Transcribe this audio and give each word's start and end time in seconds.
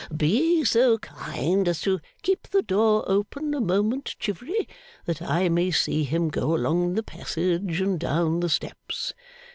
'Be 0.17 0.63
so 0.63 0.97
kind 0.97 1.67
as 1.67 1.79
to 1.81 1.99
keep 2.23 2.47
the 2.47 2.63
door 2.63 3.03
open 3.05 3.53
a 3.53 3.61
moment, 3.61 4.15
Chivery, 4.17 4.67
that 5.05 5.21
I 5.21 5.47
may 5.47 5.69
see 5.69 6.05
him 6.05 6.29
go 6.29 6.55
along 6.55 6.95
the 6.95 7.03
passage 7.03 7.79
and 7.79 7.99
down 7.99 8.39
the 8.39 8.49
steps. 8.49 9.13